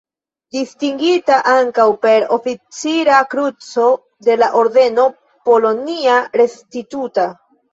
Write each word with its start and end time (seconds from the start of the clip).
Distingita 0.55 1.35
ankaŭ 1.51 1.85
per 2.05 2.25
Oficira 2.37 3.19
Kruco 3.35 3.85
de 4.29 4.39
la 4.45 4.49
Ordeno 4.63 5.07
"Polonia 5.51 6.17
Restituta". 6.43 7.29